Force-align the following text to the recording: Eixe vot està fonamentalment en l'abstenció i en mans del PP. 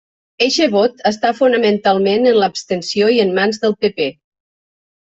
Eixe 0.45 0.67
vot 0.75 1.03
està 1.09 1.31
fonamentalment 1.41 2.27
en 2.33 2.41
l'abstenció 2.45 3.13
i 3.19 3.25
en 3.27 3.39
mans 3.41 3.65
del 3.67 3.79
PP. 3.85 4.15